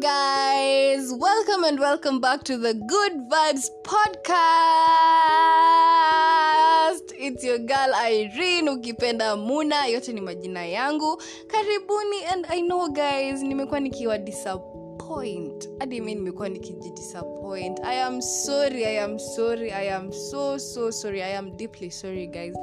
guys. 0.00 1.12
Welcome 1.12 1.64
and 1.64 1.78
welcome 1.78 2.20
back 2.20 2.42
to 2.44 2.58
the 2.58 2.74
Good 2.74 3.12
Vibes 3.30 3.68
podcast. 3.84 4.32
It's 7.16 7.44
your 7.44 7.58
girl 7.58 7.94
Irene, 7.94 8.68
ukipenda 8.68 9.36
Muna, 9.36 9.86
yote 9.86 10.12
ni 10.12 10.20
majina 10.20 10.66
yangu. 10.66 11.22
Karibuni 11.46 12.24
and 12.32 12.46
I 12.48 12.60
know 12.60 12.88
guys, 12.88 13.42
nimekuwa 13.42 13.80
nikiwa 13.80 14.18
disappoint. 14.18 15.68
Hadi 15.78 16.00
mimi 16.00 16.14
nimekuwa 16.14 16.48
nikijidisappoint. 16.48 17.80
I 17.84 18.02
am 18.02 18.20
sorry, 18.22 18.84
I 18.86 19.00
am 19.00 19.18
sorry, 19.18 19.72
I 19.72 19.90
am 19.94 20.12
so 20.12 20.58
so 20.58 20.90
sorry. 20.92 21.22
I 21.22 21.36
am 21.36 21.56
deeply 21.56 21.90
sorry 21.90 22.26
guys. 22.26 22.54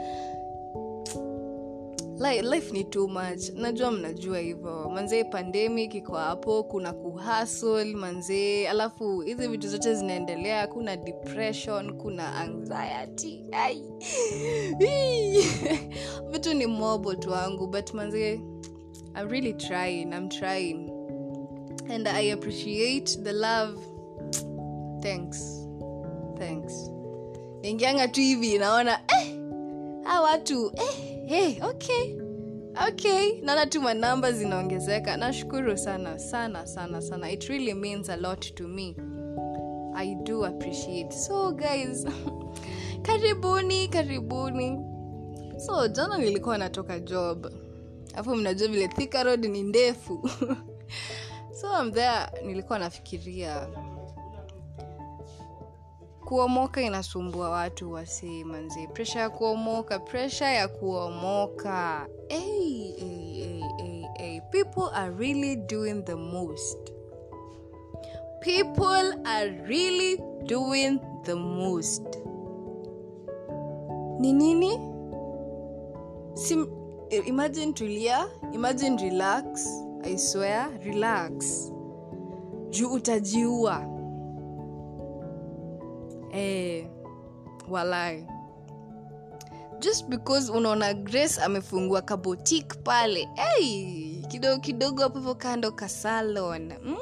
Li- 2.22 2.42
life 2.42 2.72
ni 2.74 2.84
too 2.84 3.08
much. 3.08 3.50
Najua 3.56 3.92
mnajua 3.92 4.40
hivyo. 4.40 4.90
Manzee 4.90 5.24
pandemic 5.24 5.94
iko 5.96 6.14
hapo 6.16 6.64
kuna 6.64 6.94
kuhasl 6.94 7.94
manzee 7.96 8.68
alafu 8.68 9.20
hizi 9.22 9.48
vitu 9.48 9.68
zote 9.68 9.96
zinaendelea 9.96 10.68
kuna 10.68 10.98
depression 10.98 11.98
kuna 11.98 12.36
anxiety. 12.36 13.44
Vitu 16.32 16.54
ni 16.54 16.68
mobo 16.68 17.16
tu 17.16 17.30
wangu 17.32 17.68
but 17.68 17.94
manzee 17.94 18.34
i'm 19.22 19.30
really 19.30 19.54
trying 19.54 20.02
i'm 20.18 20.30
trying. 20.30 20.90
And 21.90 22.08
i 22.08 22.32
appreciate 22.32 23.20
the 23.24 23.34
love. 23.34 23.78
Thanks. 25.02 25.68
Thanks. 26.40 26.74
Naingianga 27.64 28.08
tu 28.08 28.22
hivi 28.22 28.58
naona 28.58 29.00
eh, 29.22 29.31
ha 30.04 30.22
watu 30.22 30.72
eh, 30.76 31.32
eh, 31.32 31.66
okay. 31.70 32.16
Okay 32.88 33.42
naona 33.42 33.66
tu 33.66 33.82
manamba 33.82 34.32
zinaongezeka. 34.32 35.18
Nashukuru 35.18 35.78
sana 35.78 36.20
sana 36.20 36.68
sana 36.68 37.02
sana. 37.02 37.32
It 37.32 37.44
really 37.50 37.74
means 37.74 38.10
a 38.10 38.16
lot 38.18 38.42
to 38.56 38.68
me. 38.68 38.96
I 39.96 40.16
do 40.24 40.46
appreciate. 40.46 41.14
So 41.14 41.52
guys 41.52 42.06
karibuni 43.02 43.88
karibuni. 43.88 44.80
So 45.60 45.88
jana 45.88 46.18
nilikuwa 46.18 46.58
natoka 46.58 47.00
job. 47.00 47.48
Alafu 48.14 48.36
mnajua 48.36 48.68
vile 48.68 48.88
thika 48.88 49.24
road 49.24 49.46
ni 49.50 49.64
ndefu. 49.64 50.30
So 51.62 51.68
I'm 51.82 51.92
there 51.92 52.46
nilikuwa 52.46 52.80
nafikiria 52.80 53.68
kuomoka 56.32 56.82
inasumbua 56.82 57.50
watu 57.50 57.92
wasi 57.92 58.44
manzi 58.44 58.88
presha 58.88 59.20
ya 59.20 59.30
kuomoka 59.30 60.00
presha 60.00 60.50
ya 60.52 60.68
kuomoka. 60.68 62.08
Hey, 62.28 62.92
hey, 62.92 63.34
hey, 63.34 63.64
hey, 63.78 64.06
hey. 64.18 64.42
people 64.52 64.90
are 64.94 65.16
really 65.16 65.56
doing 65.56 66.04
the 66.04 66.16
most. 66.16 66.78
People 68.40 69.14
are 69.26 69.50
really 69.68 70.18
doing 70.46 71.00
the 71.24 71.34
most. 71.36 72.04
Ni 74.20 74.34
nini? 74.34 74.80
Sim, 76.34 76.68
imagine 77.26 77.74
tulia 77.74 78.28
imagine 78.54 78.98
relax 78.98 79.68
i 80.04 80.18
swear 80.18 80.70
relax. 80.86 81.72
Juu 82.70 82.94
utajiua 82.94 83.86
eh, 86.34 86.88
walai. 87.70 88.28
Just 89.80 90.08
because 90.10 90.52
unaona 90.52 90.94
grace 90.94 91.42
amefungua 91.42 92.02
kabotik 92.02 92.76
pale 92.84 93.30
hey, 93.36 94.22
kidogo 94.28 94.60
kidogo 94.62 95.02
hapo 95.04 95.36
kando 95.36 95.72
kasalon 95.72 96.74
mm? 96.84 96.98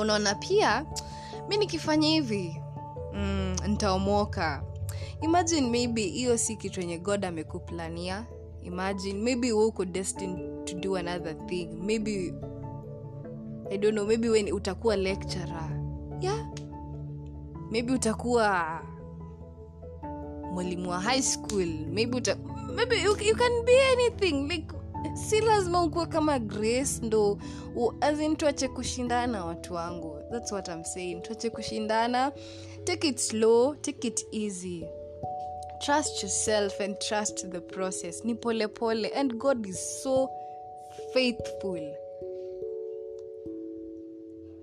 unaona 0.00 0.34
pia 0.34 0.86
mi 1.48 1.56
nikifanya 1.56 2.08
hivi 2.08 2.60
mm, 3.14 3.56
ntaomoka 3.68 4.62
imagine 5.20 5.70
maybe 5.70 6.02
hiyo 6.02 6.38
si 6.38 6.56
kitu 6.56 6.80
enye 6.80 6.98
god 6.98 7.24
amekuplania. 7.24 8.26
Imagine 8.62 9.20
maybe 9.22 9.52
uko 9.52 9.84
destined 9.84 10.64
to 10.64 10.74
do 10.74 10.96
another 10.96 11.46
thing. 11.46 11.66
Maybe 11.82 12.34
i 13.70 13.78
don't 13.78 13.92
know 13.94 14.06
maybe 14.06 14.28
when 14.28 14.52
utakuwa 14.52 14.96
lecturer. 14.96 15.70
Yeah 16.20 16.46
maybe 17.70 17.92
utakuwa 17.92 18.80
mwalimu 20.52 20.90
wa 20.90 21.00
high 21.00 21.22
school. 21.22 21.68
Maybe 21.92 22.16
uta, 22.16 22.36
maybe 22.74 23.02
you, 23.02 23.16
you 23.20 23.36
can 23.36 23.64
be 23.64 23.82
anything. 23.92 24.48
Like 24.48 24.66
si 25.14 25.40
lazima 25.40 25.82
ukuwe 25.82 26.06
kama 26.06 26.38
grace 26.38 27.00
ndo 27.02 27.38
azin 28.00 28.36
tuache 28.36 28.68
kushindana 28.68 29.44
watu 29.44 29.74
wangu. 29.74 30.18
Thats 30.30 30.52
what 30.52 30.68
i'm 30.68 30.84
saying. 30.84 31.20
Tuache 31.22 31.50
kushindana. 31.50 32.32
Take 32.84 33.08
it 33.08 33.18
slow 33.18 33.74
take 33.74 34.08
it 34.08 34.26
easy. 34.32 34.84
Trust 35.80 36.22
yourself 36.22 36.80
and 36.80 36.98
trust 36.98 37.50
the 37.50 37.60
process. 37.60 38.24
Ni 38.24 38.34
pole 38.34 38.68
pole 38.68 39.08
and 39.14 39.34
god 39.38 39.66
is 39.66 40.02
so 40.02 40.30
faithful. 41.12 41.94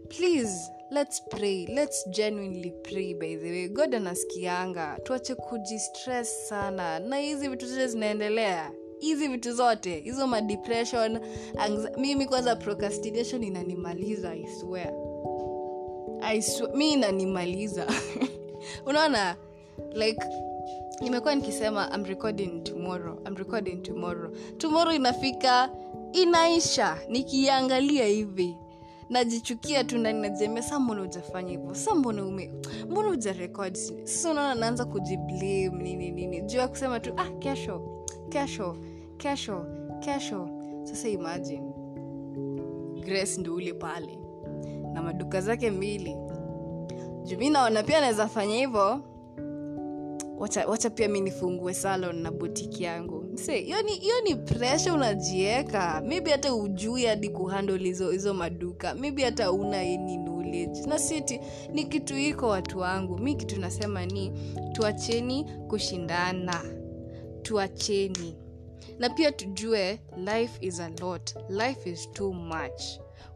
Please 0.09 0.69
let's 0.93 1.21
pray. 1.29 1.67
Let's 1.67 2.03
genuinely 2.09 2.71
pray 2.83 3.13
by 3.13 3.35
the 3.35 3.49
way. 3.51 3.67
God 3.69 3.95
anasikianga. 3.95 4.99
Tuache 5.03 5.35
kujistress 5.35 6.47
sana. 6.49 6.99
Na 6.99 7.17
hizi 7.17 7.47
vitu 7.47 7.67
zote 7.67 7.87
zinaendelea. 7.87 8.71
Hizi 8.99 9.27
vitu 9.27 9.53
zote. 9.53 9.99
Hizo 9.99 10.27
madepression 10.27 11.19
anxi- 11.55 11.99
mimi 11.99 12.25
kwanza 12.25 12.55
procrastination 12.55 13.43
inanimaliza 13.43 14.35
i 14.35 14.47
swear. 14.59 14.93
I 16.21 16.41
swear, 16.41 16.75
mi 16.75 16.93
inanimaliza. 16.93 17.87
Unaona? 18.87 19.35
Like 19.93 20.23
nimekuwa 21.01 21.35
nikisema 21.35 21.91
I'm 21.95 22.03
recording 22.05 22.63
tomorrow. 22.63 23.17
I'm 23.27 23.35
recording 23.35 23.77
tomorrow. 23.81 24.31
Tomorrow 24.57 24.93
inafika 24.93 25.69
inaisha. 26.13 26.97
Nikiangalia 27.09 28.05
hivi 28.05 28.55
najichukia 29.13 29.83
tu 29.83 29.97
ndani 29.97 30.21
najemea 30.21 30.63
sa 30.63 30.79
mbona 30.79 31.01
ujafanya 31.01 31.49
hivyo? 31.51 31.75
Sa 31.75 31.95
mbona 31.95 32.25
ume 32.25 32.51
mbona 32.89 33.09
ujarekod 33.09 33.75
sasa 33.75 34.31
unaona 34.31 34.55
naanza 34.55 34.85
kujiblame 34.85 35.69
nini 35.69 36.11
nini. 36.11 36.41
Juu 36.41 36.57
ya 36.57 36.67
kusema 36.67 36.99
tu 36.99 37.13
ah 37.17 37.29
kesho 37.29 38.03
kesho 38.29 38.77
kesho 39.17 39.65
kesho. 39.99 40.49
Sasa 40.83 41.09
imagine. 41.09 41.73
Grace 43.05 43.41
ndo 43.41 43.55
ule 43.55 43.73
pale. 43.73 44.19
Na 44.93 45.01
maduka 45.01 45.41
zake 45.41 45.71
mbili. 45.71 46.15
Juu 47.23 47.37
mi 47.37 47.49
naona 47.49 47.83
pia 47.83 48.01
naweza 48.01 48.27
fanya 48.27 48.55
hivyo 48.55 49.01
wacha, 50.39 50.89
pia 50.89 51.09
mi 51.09 51.21
nifungue 51.21 51.73
salon 51.73 52.15
na 52.21 52.31
botiki 52.31 52.83
yangu. 52.83 53.25
Hiyo 53.47 53.81
ni 53.81 53.91
hiyo 53.91 54.21
ni 54.21 54.35
presha 54.35 54.93
unajieka. 54.93 56.01
Maybe 56.07 56.31
hata 56.31 56.55
ujui 56.55 57.05
hadi 57.05 57.29
kuhandle 57.29 57.77
hizo 57.77 58.11
hizo 58.11 58.33
maduka. 58.33 58.95
Maybe 58.95 59.23
hata 59.23 59.51
una 59.51 59.79
any 59.79 60.17
knowledge. 60.17 60.81
Na 60.87 60.99
siti 60.99 61.39
ni 61.73 61.83
kitu 61.85 62.17
iko 62.17 62.47
watu 62.47 62.79
wangu. 62.79 63.17
Mi 63.19 63.35
kitu 63.35 63.59
nasema 63.61 64.05
ni 64.05 64.31
tuacheni 64.71 65.45
kushindana. 65.67 66.61
Tuacheni. 67.41 68.35
Na 68.99 69.09
pia 69.09 69.31
tujue 69.31 69.99
life 70.17 70.57
is 70.65 70.79
a 70.79 70.89
lot. 71.01 71.35
Life 71.49 71.89
is 71.89 72.11
too 72.11 72.33
much. 72.33 72.81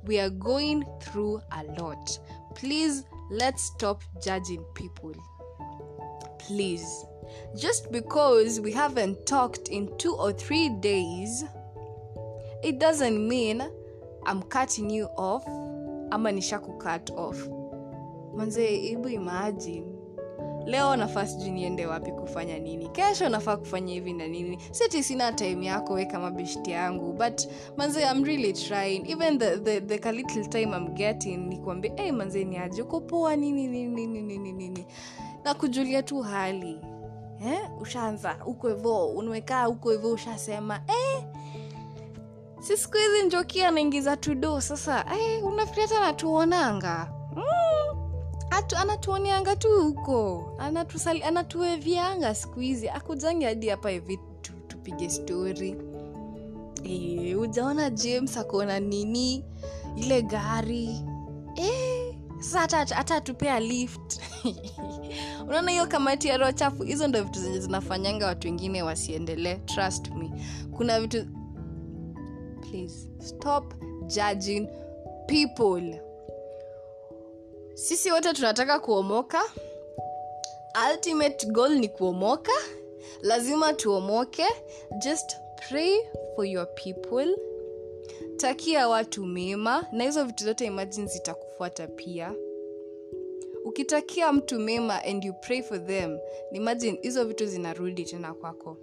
We 0.07 0.21
are 0.21 0.29
going 0.29 0.85
through 0.99 1.41
a 1.49 1.63
lot. 1.63 2.19
Please 2.53 3.03
let's 3.29 3.65
stop 3.67 4.03
judging 4.25 4.61
people 4.73 5.15
please. 6.47 7.05
Just 7.55 7.91
because 7.91 8.59
we 8.59 8.71
haven't 8.71 9.25
talked 9.25 9.67
in 9.67 9.89
two 9.97 10.15
or 10.15 10.31
three 10.31 10.69
days, 10.69 11.43
it 12.63 12.79
doesn't 12.79 13.27
mean 13.27 13.61
I'm 14.25 14.41
cutting 14.43 14.89
you 14.89 15.05
off 15.17 15.45
ama 16.11 16.31
nishaku 16.31 16.79
cut 16.79 17.11
off. 17.11 17.37
Manze, 18.35 18.67
hebu 18.89 19.09
imagine. 19.09 19.93
Leo 20.65 20.95
nafaa 20.95 21.27
sijui 21.27 21.51
niende 21.51 21.85
wapi 21.85 22.11
kufanya 22.11 22.59
nini. 22.59 22.89
Kesho 22.89 23.29
nafaa 23.29 23.57
kufanya 23.57 23.93
hivi 23.93 24.13
na 24.13 24.27
nini. 24.27 24.57
Siti 24.71 25.03
sina 25.03 25.31
time 25.31 25.65
yako 25.65 25.93
we 25.93 26.05
kama 26.05 26.31
beshti 26.31 26.71
yangu. 26.71 27.13
But 27.13 27.47
manze 27.77 28.01
i'm 28.01 28.23
really 28.23 28.53
trying. 28.53 29.09
Even 29.09 29.37
the, 29.39 29.57
the, 29.57 29.79
the 29.79 29.97
ka 29.97 30.11
time 30.49 30.73
i'm 30.73 30.93
getting 30.95 31.37
nikuambia 31.49 31.91
hey, 31.97 32.11
manze 32.11 32.43
ni 32.43 32.57
aje 32.57 32.81
uko 32.81 33.01
poa? 33.01 33.35
Nini 33.35 33.67
nini 33.67 34.07
nini 34.07 34.21
nini 34.21 34.51
nini 34.53 34.85
na 35.47 35.53
kujulia 35.53 36.03
tu 36.03 36.21
hali 36.21 36.79
eh? 37.45 37.59
ushaanza 37.81 38.33
huko 38.33 38.67
hivo 38.67 39.07
umekaa 39.07 39.65
huko 39.65 39.91
hivo 39.91 40.11
ushasema 40.11 40.81
eh, 40.87 41.23
si 42.59 42.77
siku 42.77 42.97
hizi 42.97 43.25
njoki 43.27 43.63
anaingiza 43.63 44.17
tudo 44.17 44.61
sasa 44.61 45.05
eh, 45.19 45.45
unafikiri 45.45 45.81
hata 45.87 45.97
anatuonanga 45.97 47.13
mm. 47.35 47.43
Atu, 48.49 48.75
anatuoneanga 48.77 49.55
tu 49.55 49.67
huko 49.83 50.45
anatuevianga 51.23 52.35
siku 52.35 52.59
hizi 52.59 52.89
akujangi 52.89 53.45
hadi 53.45 53.69
hapa 53.69 53.89
hivi 53.89 54.19
tupige 54.67 55.09
stori 55.09 55.75
e, 56.83 57.35
ujaona 57.35 57.89
james 57.89 58.37
akona 58.37 58.79
nini 58.79 59.45
ile 59.95 60.21
gari 60.21 61.01
eh, 61.55 61.86
sasa 62.39 62.59
hata 62.77 62.95
hata 62.95 63.21
tupea 63.21 63.59
lift. 63.59 64.19
Unaona 65.47 65.71
hiyo 65.71 65.87
kamati 65.87 66.27
ya 66.27 66.37
roho 66.37 66.51
chafu? 66.51 66.83
Hizo 66.83 67.07
ndo 67.07 67.23
vitu 67.23 67.39
zenye 67.39 67.59
zinafanyanga 67.59 68.25
watu 68.27 68.47
wengine 68.47 68.83
wasiendelee 68.83 69.55
trust 69.55 70.09
me. 70.11 70.31
Kuna 70.77 71.01
vitu 71.01 71.25
please 72.61 73.09
stop 73.19 73.73
judging 74.07 74.67
people. 75.27 76.01
Sisi 77.73 78.11
wote 78.11 78.33
tunataka 78.33 78.79
kuomoka. 78.79 79.41
Ultimate 80.91 81.45
goal 81.47 81.79
ni 81.79 81.89
kuomoka. 81.89 82.51
Lazima 83.21 83.73
tuomoke. 83.73 84.45
Just 85.03 85.35
pray 85.69 85.97
for 86.35 86.45
your 86.45 86.67
people 86.75 87.35
takia 88.37 88.87
watu 88.87 89.25
mema 89.25 89.85
na 89.91 90.03
hizo 90.03 90.23
vitu 90.25 90.43
zote 90.43 90.65
imagine 90.65 91.07
zitakufuata 91.07 91.87
pia. 91.87 92.33
Ukitakia 93.65 94.33
mtu 94.33 94.59
mema 94.59 95.03
and 95.03 95.25
you 95.25 95.33
pray 95.33 95.61
for 95.61 95.85
them 95.85 96.17
imagine 96.51 96.99
hizo 97.01 97.25
vitu 97.25 97.45
zinarudi 97.45 98.03
tena 98.03 98.33
kwako. 98.33 98.77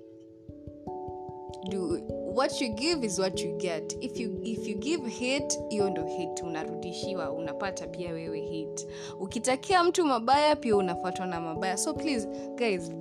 Do 1.71 1.99
what 2.35 2.61
you 2.61 2.69
give 2.75 3.07
is 3.07 3.19
what 3.19 3.41
you 3.41 3.57
get. 3.57 3.97
If 4.01 4.21
you, 4.21 4.41
if 4.43 4.69
you 4.69 4.79
give 4.79 5.03
hate 5.11 5.59
hiyo 5.69 5.91
ndo 5.91 6.03
hate 6.03 6.43
unarudishiwa 6.43 7.33
unapata 7.33 7.87
pia 7.87 8.13
wewe 8.13 8.41
hate. 8.41 8.87
Ukitakia 9.21 9.85
mtu 9.85 10.05
mabaya 10.05 10.57
pia 10.57 10.77
unafuatwa 10.77 11.27
na 11.27 11.41
mabaya. 11.41 11.77
So 11.77 11.95
please 11.95 12.29
guys 12.57 12.93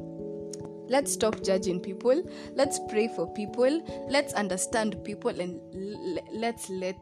let's 0.93 1.13
stop 1.13 1.41
judging 1.41 1.79
people. 1.79 2.23
Let's 2.55 2.79
pray 2.89 3.07
for 3.07 3.33
people. 3.33 3.81
Let's 4.09 4.33
understand 4.33 4.95
people 5.03 5.41
and 5.41 5.59
l- 5.73 6.23
let's 6.39 6.69
let 6.69 7.01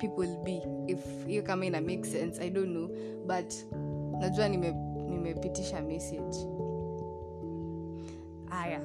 people 0.00 0.42
be. 0.44 0.62
If 0.86 1.26
hiyo 1.26 1.42
kama 1.42 1.66
ina 1.66 1.80
make 1.80 2.04
sense 2.04 2.42
i 2.44 2.50
don't 2.50 2.70
know. 2.70 2.88
But 3.26 3.54
najua 4.20 4.48
nime- 4.48 4.74
nimepitisha 5.10 5.82
message. 5.82 6.36
Aya. 8.50 8.80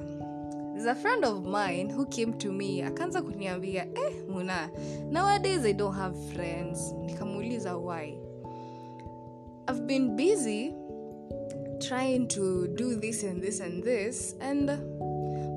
There's 0.74 0.86
a 0.86 0.94
friend 0.94 1.24
of 1.24 1.44
mine 1.44 1.90
who 1.90 2.06
came 2.06 2.32
to 2.38 2.52
me 2.52 2.82
akaanza 2.82 3.22
kuniambia 3.22 3.84
eh 3.84 4.14
muna 4.28 4.70
nowadays 5.10 5.64
i 5.64 5.72
don't 5.72 5.96
have 5.96 6.16
friends. 6.34 6.94
Nikamuuliza 7.06 7.76
why? 7.76 8.18
I've 9.68 9.80
been 9.86 10.16
busy 10.16 10.74
trying 11.80 12.26
to 12.28 12.68
do 12.68 12.94
this 12.96 13.22
and 13.22 13.42
this 13.42 13.60
and 13.60 13.82
this 13.82 14.34
and 14.40 14.66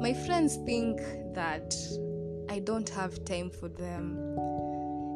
my 0.01 0.13
friends 0.13 0.55
think 0.65 0.99
that 1.33 1.75
i 2.49 2.59
don't 2.59 2.89
have 2.89 3.23
time 3.25 3.49
for 3.49 3.69
them. 3.69 4.17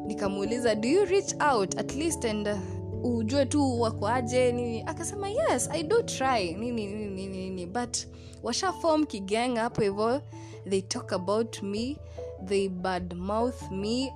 Nikamuuliza 0.06 0.74
do 0.80 0.88
you 0.88 1.04
reach 1.06 1.34
out 1.40 1.74
at 1.78 1.94
least 1.94 2.24
and 2.24 2.48
uh, 2.48 2.56
ujue 3.04 3.46
tu 3.46 3.80
wakoaje 3.80 4.52
nini. 4.52 4.82
Akasema 4.86 5.28
yes 5.28 5.68
i 5.72 5.82
do 5.82 6.02
try. 6.02 6.54
Nini 6.58 6.86
nini 6.86 7.26
nini, 7.28 7.66
but 7.66 8.06
washa 8.42 8.72
form 8.72 9.04
kigang 9.06 9.56
hapo 9.56 9.82
hivo 9.82 10.22
they 10.66 10.80
talk 10.80 11.12
about 11.12 11.62
me. 11.62 11.98
They 12.46 12.68
bad 12.68 13.14
mouth 13.14 13.70
me. 13.70 14.12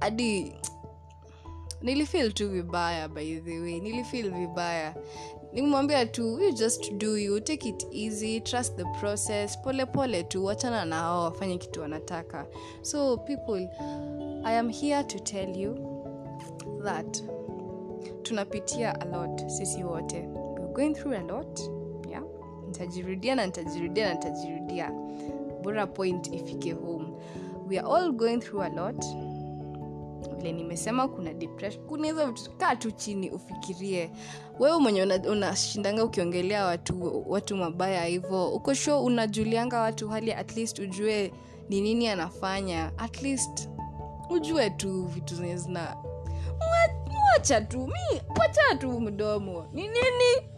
Hadi 0.00 0.52
nilifil 1.82 2.32
tu 2.32 2.48
vibaya 2.48 3.08
by 3.08 3.40
the 3.44 3.60
way. 3.60 3.80
Nilifil 3.80 4.30
vibaya 4.30 4.94
nimwambia 5.62 6.06
tu 6.06 6.40
you 6.40 6.52
just 6.52 6.92
do 6.92 7.16
you 7.18 7.40
take 7.40 7.68
it 7.68 7.86
easy 7.90 8.40
trust 8.40 8.76
the 8.76 8.84
process 9.00 9.58
polepole 9.58 10.06
pole 10.06 10.22
tu 10.22 10.44
wachana 10.44 10.84
na 10.84 10.96
hao 10.96 11.22
wafanye 11.24 11.58
kitu 11.58 11.80
wanataka. 11.80 12.46
So 12.82 13.16
people 13.16 13.68
i 14.44 14.58
am 14.58 14.68
here 14.68 15.04
to 15.04 15.18
tell 15.18 15.56
you 15.56 15.76
that 16.84 17.22
tunapitia 18.22 19.00
a 19.00 19.04
lot 19.04 19.48
sisi 19.48 19.84
wote. 19.84 20.16
We're 20.58 20.72
going 20.72 20.94
through 20.94 21.16
a 21.16 21.22
lot 21.22 21.60
yeah. 22.10 22.22
Nitajirudia 22.66 23.34
na 23.34 23.46
nitajirudia 23.46 24.08
na 24.08 24.14
nitajirudia. 24.14 24.92
Bora 25.62 25.86
point 25.86 26.26
ifike 26.32 26.72
home. 26.72 27.06
We 27.68 27.78
are 27.78 27.88
all 27.88 28.12
going 28.12 28.38
through 28.40 28.62
a 28.62 28.68
lot 28.68 29.04
vile 30.36 30.52
nimesema 30.52 31.08
kuna 31.08 31.32
depression 31.34 31.84
kaa 32.58 32.76
tu 32.76 32.90
chini 32.90 33.30
ufikirie. 33.30 34.10
Wewe 34.58 34.78
mwenye 34.78 35.02
unashindanga 35.02 36.02
una 36.02 36.04
ukiongelea 36.04 36.64
watu 36.64 37.24
watu 37.30 37.56
mabaya 37.56 38.04
hivo 38.04 38.48
uko 38.48 38.74
sho 38.74 39.02
unajulianga 39.02 39.80
watu 39.80 40.08
hali 40.08 40.32
at 40.32 40.56
least 40.56 40.78
ujue 40.78 41.32
ni 41.68 41.80
nini 41.80 42.08
anafanya. 42.08 42.92
At 42.98 43.22
least 43.22 43.68
ujue 44.30 44.70
tu 44.70 45.04
vitu 45.04 45.34
zenye 45.34 45.56
zina 45.56 45.96
mwacha 47.36 47.60
tu 47.60 47.78
mi 47.86 48.20
wacha 48.40 48.74
tu 48.78 49.00
mdomo. 49.00 49.66
Ni 49.72 49.82
nini? 49.82 50.48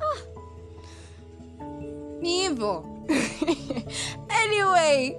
Ah. 0.00 0.18
ni 2.20 2.40
hivo. 2.40 2.86
Anyway 4.44 5.16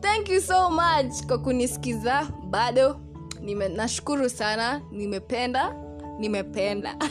thank 0.00 0.28
you 0.28 0.40
so 0.40 0.70
much 0.70 1.26
kwa 1.26 1.38
kunisikiza. 1.38 2.28
Bado 2.50 3.00
nime, 3.40 3.68
nashukuru 3.68 4.28
sana. 4.30 4.82
Nimependa 4.92 5.74
nimependa. 6.18 6.96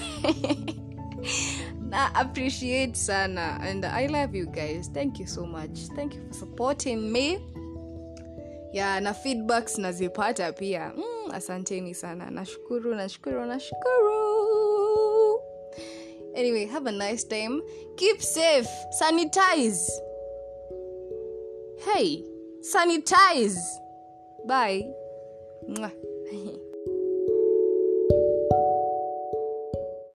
Na 1.89 2.15
appreciate 2.15 2.95
sana. 2.95 3.59
And 3.61 3.85
i 3.85 4.07
love 4.07 4.37
you 4.37 4.45
guys. 4.47 4.89
Thank 4.93 5.19
you 5.19 5.27
so 5.27 5.45
much. 5.45 5.79
Thank 5.95 6.15
you 6.15 6.21
for 6.27 6.33
supporting 6.33 7.11
me. 7.11 7.39
Ya 8.73 8.99
na 8.99 9.13
feedbacks 9.13 9.77
nazipata 9.77 10.51
pia. 10.53 10.91
Mm, 10.95 11.31
asanteni 11.31 11.93
sana. 11.93 12.29
Nashukuru 12.31 12.95
nashukuru 12.95 13.45
nashukuru. 13.45 14.17
Anyway 16.35 16.65
have 16.65 16.89
a 16.89 16.91
nice 16.91 17.23
time. 17.23 17.61
Keep 17.95 18.21
safe. 18.21 18.69
Sanitize. 18.99 19.91
Hey 21.93 22.23
sanitize 22.71 23.81
bye 24.45 24.87
Mwah. 25.67 25.91